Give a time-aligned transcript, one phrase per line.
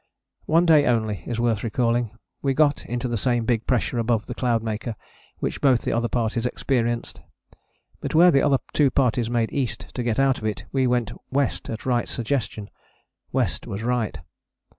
[0.47, 2.17] One day only is worth recalling.
[2.41, 4.95] We got into the same big pressure above the Cloudmaker
[5.37, 7.21] which both the other parties experienced.
[7.99, 11.11] But where the other two parties made east to get out of it, we went
[11.29, 12.71] west at Wright's suggestion:
[13.31, 14.17] west was right.